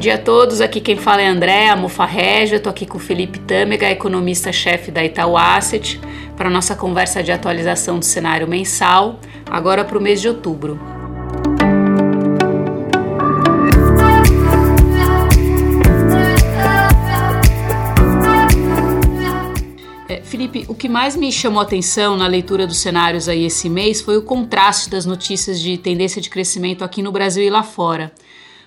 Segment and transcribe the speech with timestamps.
[0.00, 0.62] dia a todos.
[0.62, 2.56] Aqui quem fala é André, a Mufa Régia.
[2.56, 6.00] Estou aqui com o Felipe Tâmega, economista-chefe da Itaú Asset,
[6.36, 10.80] para nossa conversa de atualização do cenário mensal, agora para o mês de outubro.
[20.08, 24.00] É, Felipe, o que mais me chamou atenção na leitura dos cenários aí esse mês
[24.00, 28.10] foi o contraste das notícias de tendência de crescimento aqui no Brasil e lá fora.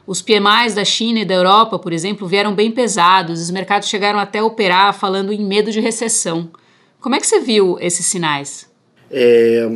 [0.06, 4.20] Os PMIs da China e da Europa, por exemplo, vieram bem pesados, os mercados chegaram
[4.20, 6.50] até a operar falando em medo de recessão.
[7.00, 8.70] Como é que você viu esses sinais?
[9.10, 9.68] É,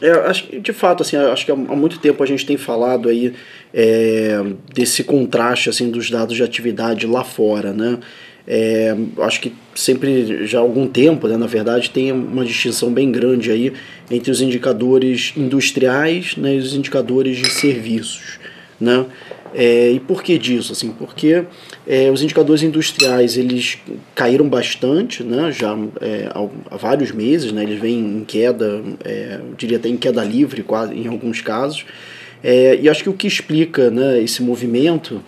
[0.00, 3.34] é, acho de fato, assim, acho que há muito tempo a gente tem falado aí
[3.72, 4.40] é,
[4.72, 7.98] desse contraste assim, dos dados de atividade lá fora, né?
[8.46, 13.12] É, acho que sempre, já há algum tempo, né, na verdade, tem uma distinção bem
[13.12, 13.72] grande aí
[14.10, 18.40] entre os indicadores industriais né, e os indicadores de serviços.
[18.80, 19.04] Né?
[19.52, 20.72] É, e por que disso?
[20.72, 21.44] Assim, porque
[21.86, 23.78] é, os indicadores industriais eles
[24.14, 25.50] caíram bastante, né?
[25.52, 26.30] já é,
[26.70, 27.64] há, vários meses, né?
[27.64, 31.84] eles vêm em queda, é, diria até em queda livre quase, em alguns casos.
[32.42, 35.20] É, e acho que o que explica né, esse movimento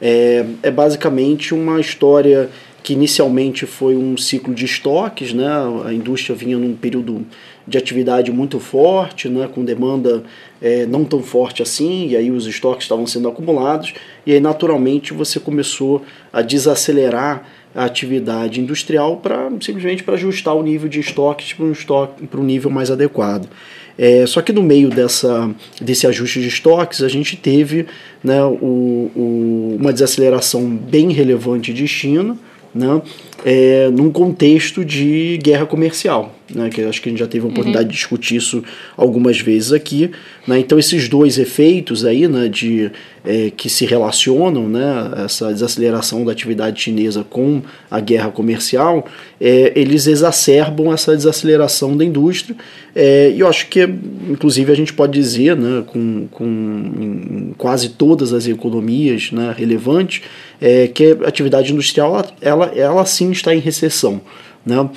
[0.00, 2.48] é, é basicamente uma história
[2.82, 5.46] que inicialmente foi um ciclo de estoques, né?
[5.84, 7.26] a indústria vinha num período
[7.66, 10.22] de atividade muito forte, né, com demanda
[10.62, 13.92] é, não tão forte assim, e aí os estoques estavam sendo acumulados,
[14.24, 17.44] e aí naturalmente você começou a desacelerar
[17.74, 22.40] a atividade industrial para simplesmente para ajustar o nível de estoques para um, estoque, para
[22.40, 23.48] um nível mais adequado.
[23.98, 25.50] É, só que no meio dessa,
[25.80, 27.86] desse ajuste de estoques, a gente teve
[28.22, 32.36] né, o, o, uma desaceleração bem relevante de China,
[32.74, 33.00] né,
[33.44, 37.48] é, num contexto de guerra comercial né, que acho que a gente já teve a
[37.48, 37.90] oportunidade uhum.
[37.90, 38.62] de discutir isso
[38.96, 40.10] algumas vezes aqui.
[40.46, 42.90] Né, então, esses dois efeitos aí, né, de,
[43.24, 49.06] é, que se relacionam, né, essa desaceleração da atividade chinesa com a guerra comercial,
[49.40, 52.56] é, eles exacerbam essa desaceleração da indústria.
[52.94, 53.82] É, e eu acho que,
[54.28, 60.22] inclusive, a gente pode dizer, né, com, com quase todas as economias né, relevantes,
[60.60, 64.20] é, que a atividade industrial ela, ela, ela sim está em recessão.
[64.64, 64.88] Né?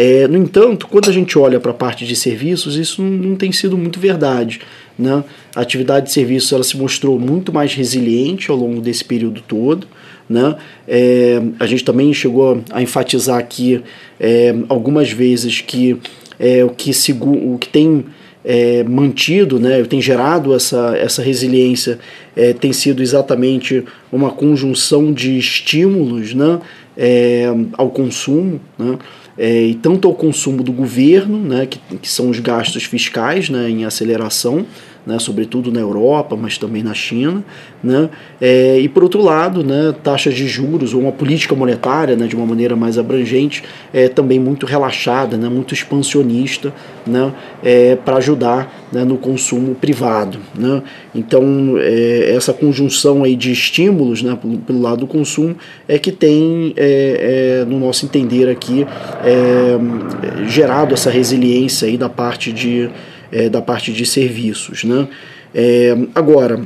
[0.00, 3.36] É, no entanto, quando a gente olha para a parte de serviços, isso não, não,
[3.36, 4.60] tem sido muito verdade.
[4.96, 5.24] Né?
[5.56, 9.88] A atividade de serviços ela se mostrou muito mais resiliente ao longo desse período todo.
[10.30, 10.54] Né?
[10.86, 13.82] É, a gente também chegou a enfatizar aqui
[14.20, 15.96] é, algumas vezes que
[16.38, 18.04] é, o, que o que tem
[18.44, 21.98] é, mantido, né, tem gerado essa, essa resiliência,
[22.36, 26.60] é, tem sido exatamente uma conjunção de estímulos né,
[26.96, 28.60] é, ao consumo.
[28.78, 28.96] Né,
[29.38, 33.70] é, e tanto ao consumo do governo, né, que, que são os gastos fiscais né,
[33.70, 34.66] em aceleração,
[35.08, 37.42] né, sobretudo na Europa, mas também na China,
[37.82, 42.26] né, é, e por outro lado, né, taxas de juros ou uma política monetária, né,
[42.26, 46.74] de uma maneira mais abrangente, é, também muito relaxada, né, muito expansionista,
[47.06, 47.32] né,
[47.64, 50.38] é, para ajudar né, no consumo privado.
[50.54, 50.82] Né.
[51.14, 55.56] Então, é, essa conjunção aí de estímulos né, pelo, pelo, lado do consumo
[55.88, 58.86] é que tem, é, é, no nosso entender aqui,
[59.24, 62.90] é, gerado essa resiliência aí da parte de
[63.32, 64.84] é, da parte de serviços.
[64.84, 65.08] Né?
[65.54, 66.60] É, agora,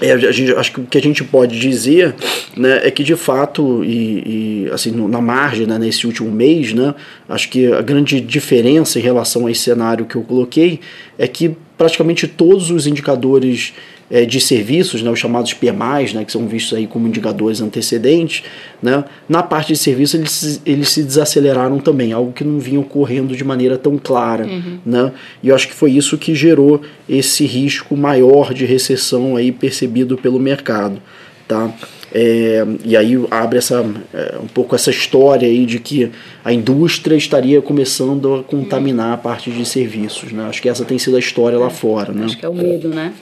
[0.00, 2.14] é, a gente, acho que o que a gente pode dizer
[2.56, 6.94] né, é que de fato, e, e assim, na margem, né, nesse último mês, né,
[7.28, 10.80] acho que a grande diferença em relação a esse cenário que eu coloquei
[11.18, 13.74] é que praticamente todos os indicadores
[14.10, 18.42] é, de serviços, né, os chamados PMIs, né, que são vistos aí como indicadores antecedentes,
[18.82, 23.36] né, na parte de serviços eles, eles se desaceleraram também, algo que não vinha ocorrendo
[23.36, 24.46] de maneira tão clara.
[24.46, 24.78] Uhum.
[24.84, 29.52] Né, e eu acho que foi isso que gerou esse risco maior de recessão aí
[29.52, 31.00] percebido pelo mercado.
[31.46, 31.72] Tá?
[32.12, 36.10] É, e aí abre essa, é, um pouco essa história aí de que
[36.44, 40.32] a indústria estaria começando a contaminar a parte de serviços.
[40.32, 40.44] Né?
[40.44, 42.12] Acho que essa tem sido a história lá é, fora.
[42.12, 42.24] Né?
[42.24, 43.12] Acho que é o medo, né?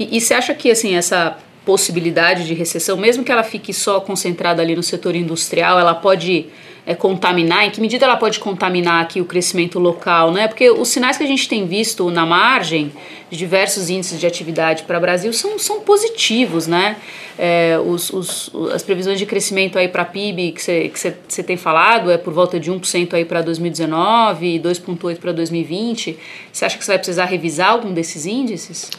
[0.00, 4.00] E, e você acha que assim essa possibilidade de recessão, mesmo que ela fique só
[4.00, 6.46] concentrada ali no setor industrial, ela pode
[6.86, 7.66] é, contaminar?
[7.66, 10.48] Em que medida ela pode contaminar aqui o crescimento local, né?
[10.48, 12.90] Porque os sinais que a gente tem visto na margem
[13.30, 16.96] de diversos índices de atividade para o Brasil são, são positivos, né?
[17.38, 20.90] É, os, os, as previsões de crescimento para PIB que você
[21.28, 26.18] que tem falado é por volta de 1% aí para 2019 e 2,8% para 2020.
[26.50, 28.90] Você acha que você vai precisar revisar algum desses índices?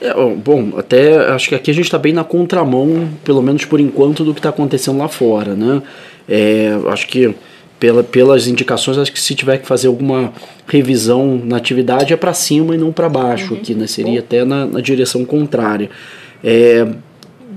[0.00, 3.78] É, bom, até acho que aqui a gente está bem na contramão, pelo menos por
[3.78, 5.82] enquanto, do que está acontecendo lá fora, né?
[6.28, 7.34] É, acho que
[7.78, 10.32] pela, pelas indicações, acho que se tiver que fazer alguma
[10.66, 13.60] revisão na atividade é para cima e não para baixo, uhum.
[13.60, 13.86] aqui, né?
[13.86, 14.18] Seria Bom.
[14.18, 15.90] até na, na, direção contrária.
[16.44, 16.86] É,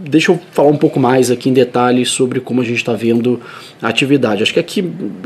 [0.09, 3.39] deixa eu falar um pouco mais aqui em detalhes sobre como a gente está vendo
[3.81, 4.43] a atividade.
[4.43, 4.79] Acho que aqui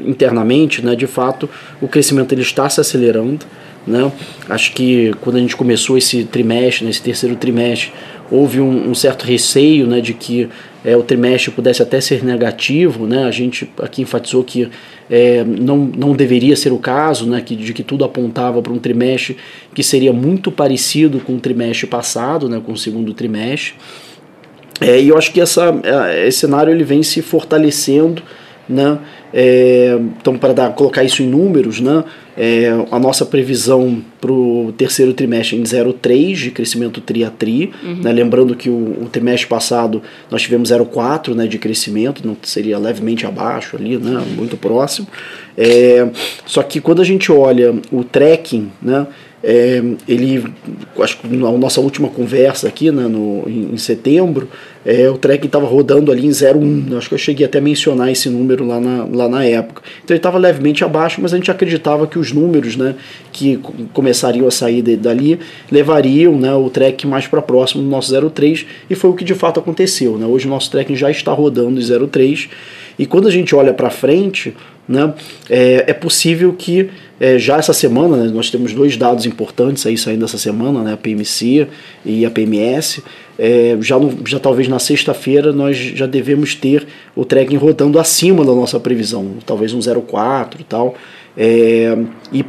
[0.06, 1.50] internamente, né, de fato,
[1.82, 3.46] o crescimento ele está se acelerando.
[3.88, 4.12] Né?
[4.50, 7.94] Acho que quando a gente começou esse trimestre, nesse terceiro trimestre,
[8.30, 10.50] houve um, um certo receio né, de que
[10.84, 13.08] é, o trimestre pudesse até ser negativo.
[13.08, 13.24] Né?
[13.24, 14.70] A gente aqui enfatizou que
[15.10, 18.78] é, não, não deveria ser o caso, né, que, de que tudo apontava para um
[18.78, 19.38] trimestre
[19.74, 23.76] que seria muito parecido com o trimestre passado, né, com o segundo trimestre.
[24.82, 28.22] É, e eu acho que essa, é, esse cenário ele vem se fortalecendo
[28.68, 29.00] né?
[29.34, 32.04] É, então, para colocar isso em números, né?
[32.40, 37.72] É, a nossa previsão para o terceiro trimestre em 0,3 de crescimento tri a tri.
[37.84, 37.96] Uhum.
[37.96, 38.14] Né?
[38.14, 43.26] Lembrando que o, o, trimestre passado nós tivemos 0,4 né, de crescimento, não seria levemente
[43.26, 44.24] abaixo ali, né?
[44.36, 45.08] muito próximo.
[45.58, 46.08] É,
[46.46, 49.08] só que quando a gente olha o tracking, né?
[49.44, 50.44] É, ele,
[51.00, 54.50] acho que na nossa última conversa aqui, né, no, em, em setembro,
[54.84, 56.98] é, o tracking estava rodando ali em 0,1.
[56.98, 59.84] Acho que eu cheguei até a mencionar esse número lá na, lá na época.
[60.04, 62.96] Então ele estava levemente abaixo, mas a gente acreditava que os números né,
[63.32, 63.60] que
[63.94, 65.40] começariam a sair de, dali
[65.72, 69.36] levariam né, o track mais para próximo do nosso 0,3 e foi o que de
[69.36, 70.18] fato aconteceu.
[70.18, 70.26] Né?
[70.26, 72.50] Hoje o nosso tracking já está rodando em 0,3
[72.98, 74.56] e quando a gente olha para frente,
[74.88, 75.14] né,
[75.50, 76.90] é, é possível que
[77.20, 80.94] é, já essa semana, né, nós temos dois dados importantes aí saindo essa semana, né,
[80.94, 81.68] a PMC
[82.06, 83.04] e a PMS.
[83.38, 88.44] É, já, no, já talvez na sexta-feira nós já devemos ter o tracking rodando acima
[88.44, 90.96] da nossa previsão, talvez um 0,4 e tal.
[91.38, 91.96] É,
[92.34, 92.44] e,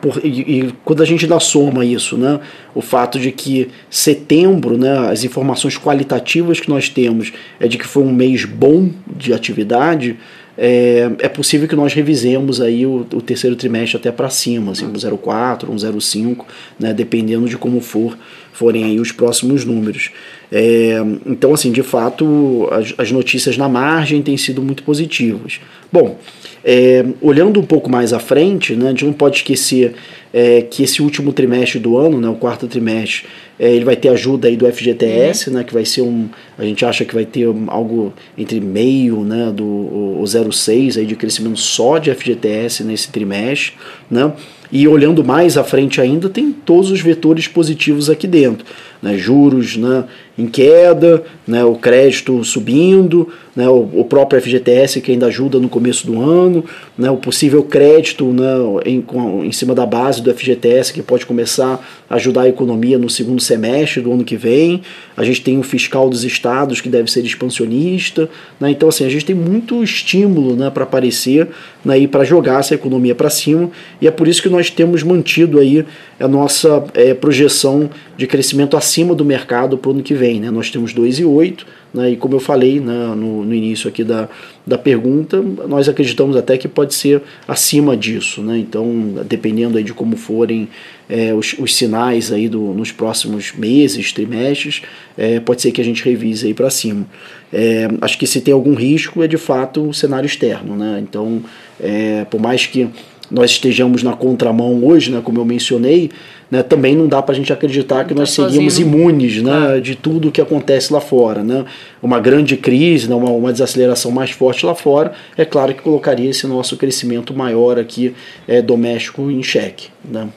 [0.00, 2.40] por, e, e, quando a gente dá soma isso, né,
[2.74, 7.86] o fato de que setembro, né, as informações qualitativas que nós temos é de que
[7.86, 10.16] foi um mês bom de atividade,
[10.60, 14.86] é, é possível que nós revisemos aí o, o terceiro trimestre até para cima, assim,
[14.86, 16.44] um 0,4, um 0,5,
[16.78, 18.18] né, dependendo de como for
[18.58, 20.10] forem aí os próximos números.
[20.50, 25.60] É, então, assim, de fato, as, as, notícias na margem têm sido muito positivas.
[25.92, 26.18] Bom,
[26.64, 29.94] é, olhando um pouco mais à frente, né, a gente não pode esquecer
[30.32, 33.26] é, que esse último trimestre do ano, né, o quarto trimestre,
[33.58, 35.56] é, ele vai ter ajuda aí do FGTS, uhum.
[35.56, 36.28] né, que vai ser um,
[36.58, 41.06] a gente acha que vai ter algo entre meio, né, do o, o 0,6 aí
[41.06, 43.74] de crescimento só de FGTS nesse trimestre,
[44.10, 44.32] né?
[44.70, 48.66] E olhando mais à frente ainda, tem todos os vetores positivos aqui dentro.
[49.00, 49.16] Né?
[49.16, 50.04] Juros né,
[50.36, 55.68] em queda, né, o crédito subindo, né, o, o, próprio FGTS que ainda ajuda no
[55.68, 56.64] começo do ano,
[56.96, 58.46] né, o possível crédito né,
[58.84, 59.04] em,
[59.44, 63.42] em cima da base do FGTS que pode começar a ajudar a economia no segundo
[63.42, 64.82] semestre do ano que vem.
[65.16, 68.28] A gente tem o fiscal dos estados que deve ser expansionista.
[68.60, 71.48] Né, então, assim, a gente tem muito estímulo né, para aparecer
[71.84, 73.70] né, e para jogar essa economia para cima.
[74.00, 75.84] E é por isso que nós temos mantido aí
[76.20, 80.40] a nossa é, projeção de crescimento acima do mercado para o ano que vem.
[80.40, 80.50] Né?
[80.50, 82.10] Nós temos 2,8 né?
[82.10, 84.28] E como eu falei né, no, no início aqui da,
[84.66, 88.42] da pergunta, nós acreditamos até que pode ser acima disso.
[88.42, 88.58] Né?
[88.58, 90.68] Então, dependendo aí de como forem
[91.08, 94.82] é, os, os sinais aí do, nos próximos meses, trimestres,
[95.16, 97.06] é, pode ser que a gente revise aí para cima.
[97.52, 100.76] É, acho que se tem algum risco é de fato o cenário externo.
[100.76, 101.02] Né?
[101.02, 101.42] Então,
[101.80, 102.88] é, por mais que
[103.30, 106.10] nós estejamos na contramão hoje, né, como eu mencionei,
[106.50, 108.88] né, também não dá para a gente acreditar que tá nós seríamos sozinho.
[108.88, 111.42] imunes né, de tudo que acontece lá fora.
[111.42, 111.64] Né?
[112.02, 116.30] Uma grande crise, né, uma, uma desaceleração mais forte lá fora, é claro que colocaria
[116.30, 118.14] esse nosso crescimento maior aqui
[118.46, 119.88] é, doméstico em xeque.
[120.04, 120.28] Né?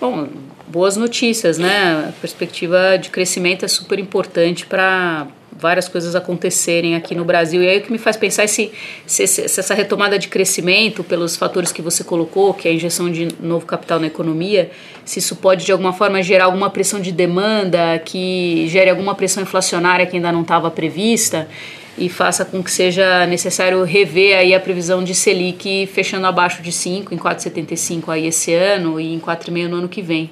[0.00, 0.28] Bom,
[0.68, 2.08] boas notícias, né?
[2.08, 5.26] A perspectiva de crescimento é super importante para
[5.58, 7.62] várias coisas acontecerem aqui no Brasil.
[7.62, 8.70] E aí o que me faz pensar é se,
[9.06, 13.10] se, se, essa retomada de crescimento, pelos fatores que você colocou, que é a injeção
[13.10, 14.70] de novo capital na economia,
[15.04, 19.42] se isso pode de alguma forma gerar alguma pressão de demanda, que gere alguma pressão
[19.42, 21.48] inflacionária que ainda não estava prevista
[21.96, 26.72] e faça com que seja necessário rever aí a previsão de Selic fechando abaixo de
[26.72, 30.30] 5, em 4,75 aí esse ano e em 4,5 no ano que vem.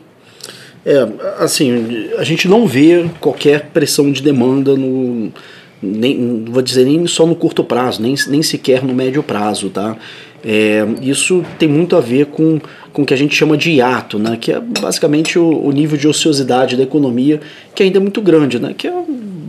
[0.85, 1.09] É,
[1.39, 5.33] assim, a gente não vê qualquer pressão de demanda no.
[5.81, 9.97] Nem, vou dizer nem só no curto prazo, nem, nem sequer no médio prazo, tá?
[10.45, 12.61] É, isso tem muito a ver com,
[12.93, 14.37] com o que a gente chama de hiato, né?
[14.41, 17.41] que é basicamente o, o nível de ociosidade da economia,
[17.75, 18.75] que ainda é muito grande, né?
[18.77, 18.93] que é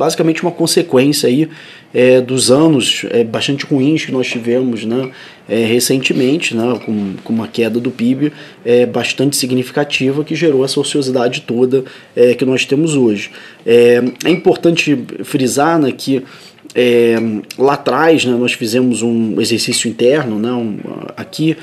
[0.04, 1.48] basicamente uma consequência aí,
[1.94, 5.10] é, dos anos é, bastante ruins que nós tivemos né,
[5.48, 8.34] é, recentemente, né, com, com uma queda do PIB
[8.66, 13.32] é, bastante significativa que gerou essa ociosidade toda é, que nós temos hoje.
[13.66, 16.22] É, é importante frisar né, que
[16.76, 17.16] é,
[17.58, 20.80] lá atrás né, nós fizemos um exercício interno né, um,
[21.16, 21.56] aqui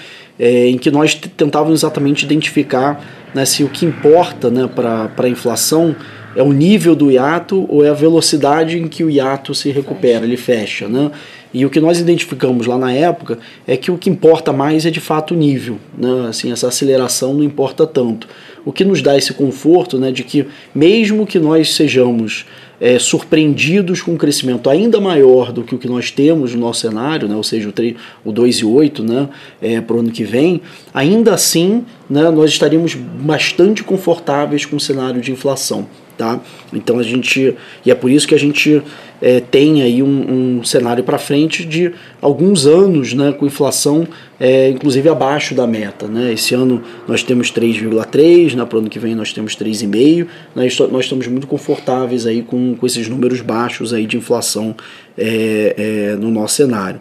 [0.42, 3.04] em que nós tentávamos exatamente identificar
[3.34, 5.94] né, se o que importa né, para a inflação
[6.34, 10.24] é o nível do hiato ou é a velocidade em que o hiato se recupera,
[10.24, 11.10] ele fecha, né?
[11.52, 14.90] E o que nós identificamos lá na época é que o que importa mais é
[14.90, 16.28] de fato o nível, né?
[16.28, 18.28] Assim, essa aceleração não importa tanto.
[18.64, 22.44] O que nos dá esse conforto, né, de que mesmo que nós sejamos
[22.80, 26.80] é, surpreendidos com um crescimento ainda maior do que o que nós temos no nosso
[26.80, 27.94] cenário, né, ou seja, o, 3,
[28.24, 29.28] o 2,8 né,
[29.60, 30.60] é, para o ano que vem,
[30.92, 35.86] ainda assim né, nós estaríamos bastante confortáveis com o cenário de inflação.
[36.20, 36.38] Tá?
[36.70, 38.82] Então a gente e é por isso que a gente
[39.22, 44.06] é, tem aí um, um cenário para frente de alguns anos, né, com inflação
[44.38, 46.34] é, inclusive abaixo da meta, né?
[46.34, 50.26] Esse ano nós temos 3,3, né, para o ano que vem nós temos 3,5.
[50.54, 54.76] Nós, nós estamos muito confortáveis aí com, com esses números baixos aí de inflação
[55.16, 57.00] é, é no nosso cenário.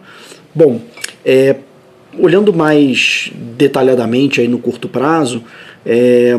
[0.54, 0.80] Bom,
[1.22, 1.56] é,
[2.18, 5.44] olhando mais detalhadamente aí no curto prazo,
[5.84, 6.34] é,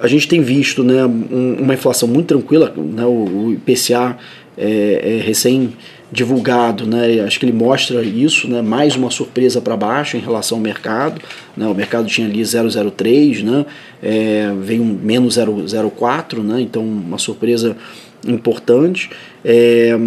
[0.00, 4.16] a gente tem visto né, uma inflação muito tranquila, né, o, IPCA
[4.56, 5.72] é, é recém
[6.10, 7.20] divulgado, né?
[7.20, 8.62] Acho que ele mostra isso, né?
[8.62, 11.20] Mais uma surpresa para baixo em relação ao mercado,
[11.56, 11.66] né?
[11.66, 13.66] O mercado tinha ali 003, né?
[14.02, 16.60] É, veio um menos 004, né?
[16.60, 17.76] Então uma surpresa
[18.24, 19.10] importante.
[19.44, 19.98] É,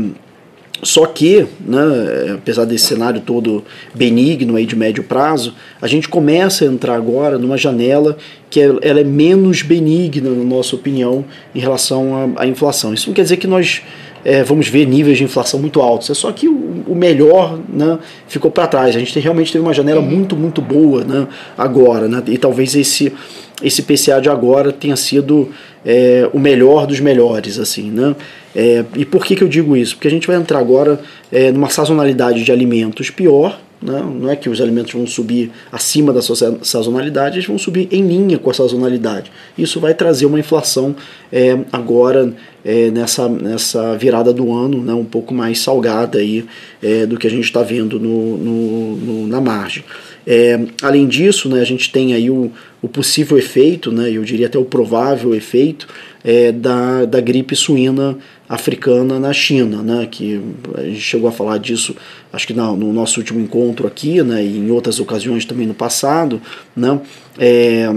[0.82, 6.64] só que, né, apesar desse cenário todo benigno aí de médio prazo, a gente começa
[6.64, 8.18] a entrar agora numa janela
[8.50, 12.94] que é, ela é menos benigna, na nossa opinião, em relação à, à inflação.
[12.94, 13.82] Isso não quer dizer que nós
[14.24, 16.10] é, vamos ver níveis de inflação muito altos.
[16.10, 18.96] É só que o, o melhor né, ficou para trás.
[18.96, 22.08] A gente tem, realmente teve uma janela muito, muito boa né, agora.
[22.08, 23.14] Né, e talvez esse,
[23.62, 25.50] esse PCA de agora tenha sido
[25.86, 27.60] é, o melhor dos melhores.
[27.60, 28.16] assim, né?
[28.56, 29.96] É, e por que, que eu digo isso?
[29.96, 31.00] Porque a gente vai entrar agora
[31.32, 34.04] é, numa sazonalidade de alimentos pior, né?
[34.20, 38.06] Não é que os alimentos vão subir acima da sua sazonalidade, eles vão subir em
[38.06, 39.32] linha com a sazonalidade.
[39.58, 40.96] Isso vai trazer uma inflação
[41.32, 44.94] é, agora é, nessa, nessa virada do ano né?
[44.94, 46.46] um pouco mais salgada aí,
[46.84, 49.84] é, do que a gente está vendo no, no, no, na margem.
[50.28, 52.52] É, além disso, né, a gente tem aí o,
[52.82, 55.88] o possível efeito, né, eu diria até o provável efeito,
[56.24, 58.18] é, da, da gripe suína
[58.50, 60.42] africana na China, né, que
[60.76, 61.96] a gente chegou a falar disso,
[62.34, 65.76] acho que no, no nosso último encontro aqui, né, e em outras ocasiões também no
[65.76, 66.42] passado,
[66.76, 67.00] né,
[67.38, 67.88] é,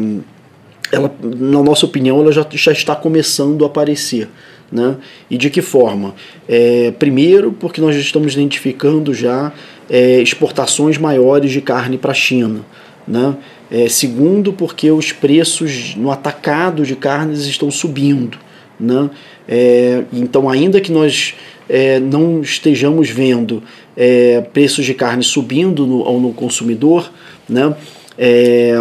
[0.93, 4.29] ela, na nossa opinião, ela já, já está começando a aparecer.
[4.71, 4.97] Né?
[5.31, 6.15] E de que forma?
[6.49, 9.53] É, primeiro, porque nós estamos identificando já
[9.89, 12.61] é, exportações maiores de carne para a China.
[13.07, 13.37] Né?
[13.71, 18.39] É, segundo, porque os preços no atacado de carnes estão subindo.
[18.83, 19.11] Né?
[19.49, 21.35] É, então, ainda que nós
[21.69, 23.63] é, não estejamos vendo
[23.97, 27.11] é, preços de carne subindo no, no consumidor,
[27.49, 27.75] né?
[28.19, 28.75] É,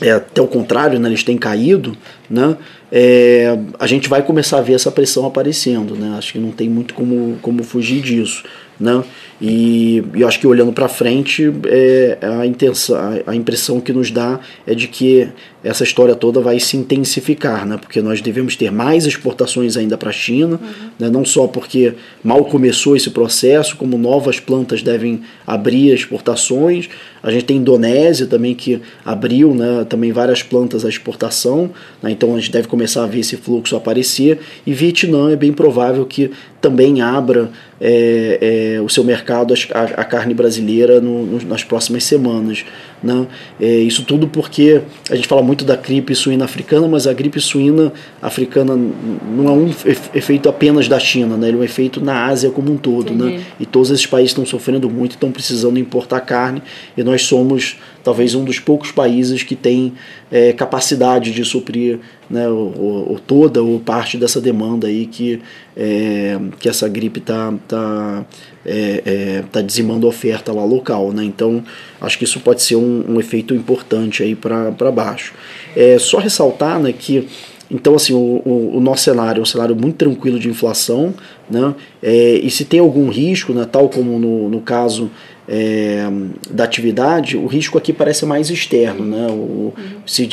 [0.00, 1.96] é, até o contrário, né, eles têm caído,
[2.28, 2.56] né,
[2.94, 5.96] é, a gente vai começar a ver essa pressão aparecendo.
[5.96, 8.44] Né, acho que não tem muito como, como fugir disso.
[8.78, 9.02] Né?
[9.40, 13.92] E, e eu acho que olhando para frente, é, a, intenção, a, a, impressão que
[13.92, 15.28] nos dá é de que
[15.62, 17.76] essa história toda vai se intensificar, né?
[17.76, 20.88] porque nós devemos ter mais exportações ainda para a China, uhum.
[20.98, 21.08] né?
[21.08, 26.88] não só porque mal começou esse processo, como novas plantas devem abrir exportações.
[27.22, 31.70] A gente tem Indonésia também que abriu né, também várias plantas à exportação,
[32.02, 32.10] né?
[32.10, 34.40] então a gente deve começar a ver esse fluxo aparecer.
[34.66, 37.50] E Vietnã é bem provável que também abra
[37.84, 42.64] é, é, o seu mercado a, carne brasileira no, no, nas próximas semanas.
[43.02, 43.26] Né?
[43.60, 47.40] É, isso tudo porque a gente fala muito da gripe suína africana, mas a gripe
[47.40, 49.68] suína africana não é um
[50.14, 51.48] efeito apenas da China, né?
[51.48, 53.12] ele é um efeito na Ásia como um todo.
[53.12, 53.42] Né?
[53.58, 56.62] E todos esses países estão sofrendo muito, estão precisando importar carne,
[56.96, 59.92] e nós somos talvez um dos poucos países que tem
[60.30, 65.40] é, capacidade de suprir né, o, o, toda ou parte dessa demanda aí que,
[65.76, 68.24] é, que essa gripe está tá,
[68.64, 71.12] é, é, tá dizimando a oferta lá local.
[71.12, 71.24] Né?
[71.24, 71.62] Então,
[72.00, 75.34] acho que isso pode ser um, um efeito importante aí para baixo.
[75.76, 77.28] É só ressaltar né, que
[77.72, 81.14] então, assim, o, o, o, nosso cenário é um cenário muito tranquilo de inflação,
[81.48, 81.74] né?
[82.02, 85.10] É, e se tem algum risco, né, tal como no, no caso
[85.48, 86.06] é,
[86.50, 89.04] da atividade, o risco aqui parece mais externo.
[89.04, 89.26] Né?
[89.28, 89.72] O, uhum.
[90.06, 90.28] se,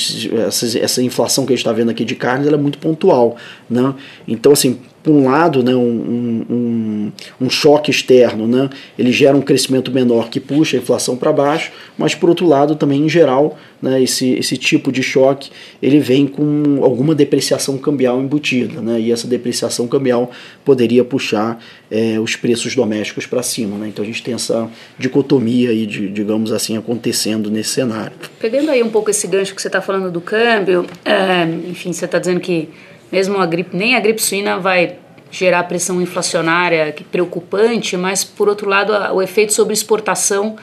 [0.48, 3.36] essa, essa inflação que a gente está vendo aqui de carnes ela é muito pontual.
[3.70, 3.94] Né?
[4.28, 9.42] Então, assim, por um lado, né, um, um, um, choque externo, né, ele gera um
[9.42, 13.58] crescimento menor que puxa a inflação para baixo, mas por outro lado, também em geral,
[13.82, 15.50] né, esse, esse tipo de choque
[15.82, 20.32] ele vem com alguma depreciação cambial embutida, né, e essa depreciação cambial
[20.66, 23.78] poderia puxar é, os preços domésticos para cima.
[23.78, 28.14] Né, então a gente tem essa dicotomia, aí, de, digamos assim, acontecendo nesse cenário.
[28.40, 32.06] Pegando aí um pouco esse gancho que você está falando do câmbio, é, enfim, você
[32.06, 32.70] está dizendo que
[33.12, 34.96] mesmo a gripe, nem a gripe suína vai
[35.32, 40.56] gerar pressão inflacionária preocupante, mas por outro lado o efeito sobre exportação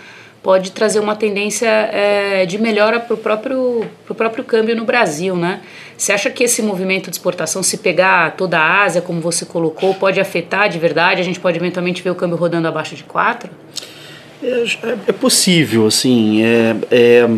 [0.43, 5.35] pode trazer uma tendência é, de melhora para o próprio, pro próprio câmbio no Brasil,
[5.35, 5.61] né?
[5.97, 9.93] Você acha que esse movimento de exportação, se pegar toda a Ásia, como você colocou,
[9.95, 11.21] pode afetar de verdade?
[11.21, 13.51] A gente pode eventualmente ver o câmbio rodando abaixo de 4?
[14.41, 17.29] É, é, é possível, assim, é, é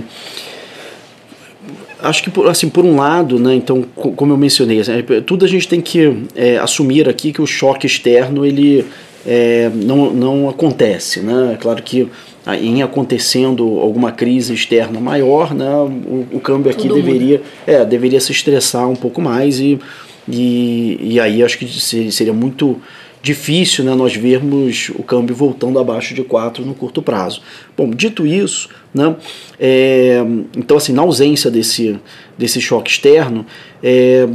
[2.01, 4.93] acho que assim por um lado né então como eu mencionei assim,
[5.27, 8.85] tudo a gente tem que é, assumir aqui que o choque externo ele
[9.27, 12.09] é, não, não acontece né é claro que
[12.57, 18.33] em acontecendo alguma crise externa maior, né, o, o câmbio aqui deveria, é, deveria se
[18.33, 19.79] estressar um pouco mais e,
[20.27, 21.67] e, e aí acho que
[22.11, 22.81] seria muito
[23.21, 27.43] difícil né, nós vermos o câmbio voltando abaixo de 4 no curto prazo.
[27.77, 29.17] Bom, dito isso, né,
[29.59, 30.23] é,
[30.57, 31.99] então assim, na ausência desse,
[32.37, 33.45] desse choque externo,
[33.83, 34.29] é,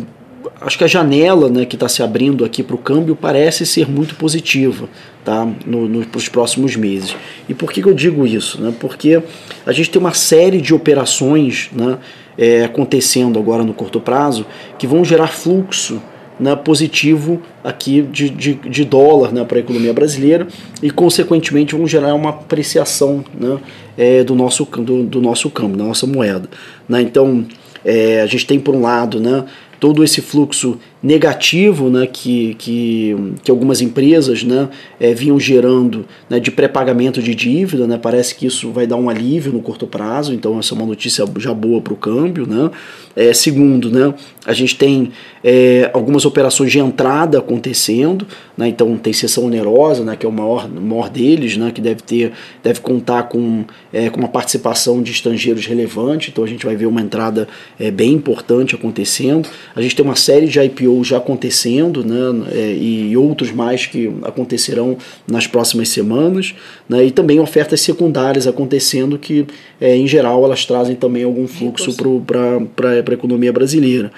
[0.61, 3.89] acho que a janela né, que está se abrindo aqui para o câmbio parece ser
[3.89, 4.87] muito positiva
[5.23, 7.15] tá, no, no, para os próximos meses.
[7.47, 8.61] E por que, que eu digo isso?
[8.61, 8.73] Né?
[8.79, 9.21] Porque
[9.65, 11.97] a gente tem uma série de operações né,
[12.37, 14.45] é, acontecendo agora no curto prazo
[14.77, 16.01] que vão gerar fluxo
[16.39, 20.47] né, positivo aqui de, de, de dólar né, para a economia brasileira
[20.81, 23.59] e, consequentemente, vão gerar uma apreciação né,
[23.97, 26.49] é, do, nosso, do, do nosso câmbio, da nossa moeda.
[26.87, 27.01] Né?
[27.01, 27.45] Então,
[27.83, 29.45] é, a gente tem, por um lado, né,
[29.79, 36.39] todo esse fluxo negativo né, que, que, que algumas empresas né, é, vinham gerando né,
[36.39, 37.85] de pré-pagamento de dívida.
[37.85, 40.85] Né, parece que isso vai dar um alívio no curto prazo, então essa é uma
[40.85, 42.47] notícia já boa para o câmbio.
[42.47, 42.71] Né.
[43.15, 44.13] É, segundo, né,
[44.45, 45.11] a gente tem
[45.43, 48.25] é, algumas operações de entrada acontecendo,
[48.57, 52.01] né, então tem sessão onerosa, né, que é o maior, maior deles, né, que deve
[52.01, 52.31] ter,
[52.63, 56.85] deve contar com, é, com uma participação de estrangeiros relevante, então a gente vai ver
[56.85, 59.49] uma entrada é, bem importante acontecendo.
[59.75, 60.59] A gente tem uma série de
[60.93, 66.53] IPO já acontecendo, né, é, e outros mais que acontecerão nas próximas semanas,
[66.87, 69.45] né, e também ofertas secundárias acontecendo que,
[69.79, 74.11] é, em geral, elas trazem também algum fluxo para a economia brasileira.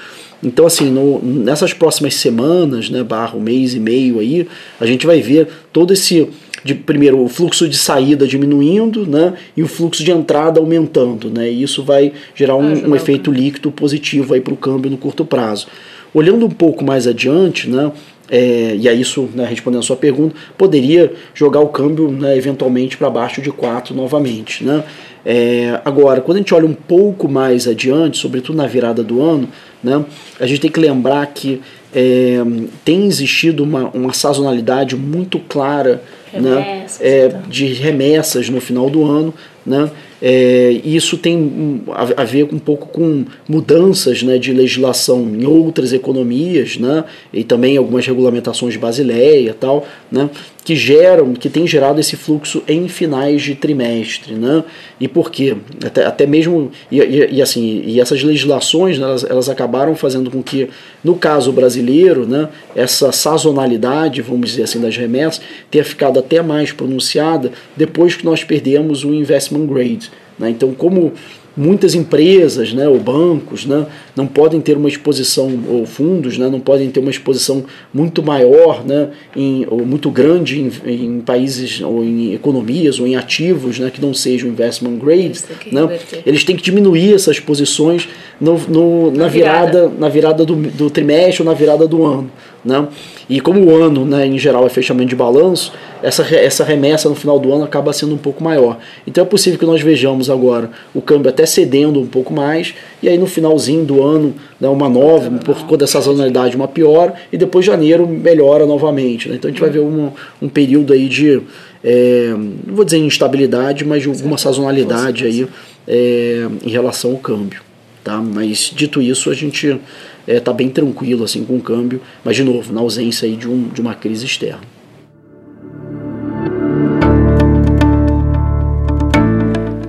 [0.43, 4.47] Então, assim, no, nessas próximas semanas, né, barra um mês e meio aí,
[4.79, 6.27] a gente vai ver todo esse
[6.63, 11.49] de primeiro o fluxo de saída diminuindo, né, e o fluxo de entrada aumentando, né,
[11.49, 15.67] e isso vai gerar um, um efeito líquido positivo para o câmbio no curto prazo.
[16.15, 17.91] Olhando um pouco mais adiante, né,
[18.29, 22.97] é, e aí isso, né, respondendo a sua pergunta, poderia jogar o câmbio né, eventualmente
[22.97, 24.63] para baixo de 4 novamente.
[24.63, 24.83] Né?
[25.23, 29.47] É, agora, quando a gente olha um pouco mais adiante, sobretudo na virada do ano,
[29.83, 30.03] né,
[30.39, 31.61] a gente tem que lembrar que
[31.93, 32.37] é,
[32.83, 36.01] tem existido uma, uma sazonalidade muito clara
[36.33, 37.41] né, é, então.
[37.47, 39.33] de remessas no final do ano.
[39.65, 39.89] Né,
[40.27, 41.83] é, isso tem
[42.17, 47.77] a, ver um pouco com mudanças né, de legislação em outras economias né, e também
[47.77, 50.27] algumas regulamentações de Basileia e tal, né,
[50.65, 54.63] que geram, que tem gerado esse fluxo em finais de trimestre, né?
[54.99, 55.55] E por quê?
[55.85, 60.31] Até, até mesmo e, e, e assim, e essas legislações, né, elas, elas acabaram fazendo
[60.31, 60.67] com que,
[61.03, 66.71] no caso brasileiro, né, essa sazonalidade, vamos dizer assim, das remessas, tenha ficado até mais
[66.71, 70.11] pronunciada depois que nós perdemos o investment grade.
[70.39, 70.49] Né?
[70.49, 71.13] Então, como
[71.55, 76.59] muitas empresas né, ou bancos né, não podem ter uma exposição, ou fundos né, não
[76.59, 77.63] podem ter uma exposição
[77.93, 83.15] muito maior né, em, ou muito grande em, em países ou em economias ou em
[83.15, 85.39] ativos né, que não sejam investment grade.
[85.71, 88.07] Né, eles têm que diminuir essas posições
[88.39, 92.29] no, no na, virada, virada, na virada do, do trimestre ou na virada do ano.
[92.65, 92.87] Né?
[93.29, 97.13] E como o ano, né, em geral, é fechamento de balanço, essa, essa remessa no
[97.13, 98.79] final do ano acaba sendo um pouco maior.
[99.05, 102.73] Então é possível que nós vejamos agora o câmbio até cedendo um pouco mais,
[103.03, 107.13] e aí no finalzinho do ano, né, uma nova, por conta dessa sazonalidade, uma pior,
[107.31, 109.29] e depois janeiro melhora novamente.
[109.29, 109.35] Né?
[109.35, 111.41] Então a gente vai ver um, um período aí de,
[111.83, 112.33] é,
[112.65, 115.47] não vou dizer instabilidade, mas de alguma sazonalidade aí
[115.87, 117.61] é, em relação ao câmbio.
[118.03, 118.17] Tá?
[118.17, 119.79] Mas dito isso, a gente
[120.27, 123.47] é, tá bem tranquilo assim com o câmbio, mas de novo, na ausência aí de,
[123.49, 124.61] um, de uma crise externa.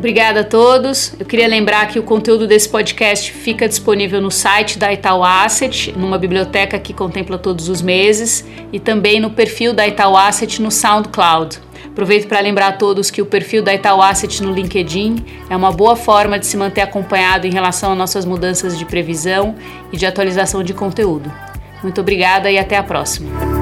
[0.06, 1.14] Obrigada a todos.
[1.18, 5.92] Eu queria lembrar que o conteúdo desse podcast fica disponível no site da Itaú Asset,
[5.98, 10.70] numa biblioteca que contempla todos os meses, e também no perfil da Itaú Asset no
[10.70, 11.58] SoundCloud.
[11.96, 15.16] Aproveito para lembrar a todos que o perfil da Itaú Asset no LinkedIn
[15.48, 19.54] é uma boa forma de se manter acompanhado em relação às nossas mudanças de previsão
[19.90, 21.32] e de atualização de conteúdo.
[21.82, 23.55] Muito obrigada e até a próxima.